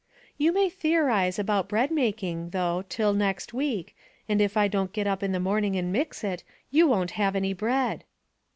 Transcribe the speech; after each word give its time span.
"You 0.39 0.51
may 0.51 0.67
theorize 0.67 1.37
about 1.37 1.69
bread 1.69 1.91
making, 1.91 2.49
though, 2.49 2.83
till 2.89 3.13
next 3.13 3.53
week, 3.53 3.95
and 4.27 4.41
if 4.41 4.57
I 4.57 4.67
don't 4.67 4.91
get 4.91 5.05
up 5.05 5.21
in 5.21 5.31
the 5.31 5.39
morning 5.39 5.75
and 5.75 5.91
mix 5.93 6.23
it 6.23 6.43
you 6.71 6.87
won't 6.87 7.11
have 7.21 7.35
any 7.35 7.53
bread." 7.53 8.03